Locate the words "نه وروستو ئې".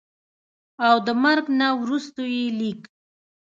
1.59-2.45